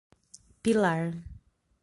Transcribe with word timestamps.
Pilar 0.63 1.13